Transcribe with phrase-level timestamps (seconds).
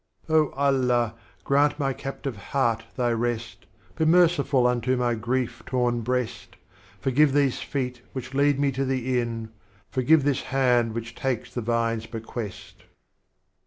[0.27, 1.13] Oh Allah,
[1.43, 6.55] grant my Captive Heart Thy Rest, Be merciful unto my grief torn Breast,
[6.99, 9.51] Forgive these Feet which lead me to the Inn,
[9.91, 12.83] Forgive this Hand which takes the Vine's Bequest.'